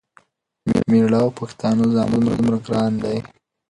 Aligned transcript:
مېړه 0.89 1.19
او 1.23 1.29
پښتانه 1.39 1.83
ځامنو 1.95 2.25
ته 2.25 2.31
دومره 2.37 2.57
ګران 2.67 2.93
دی، 3.03 3.17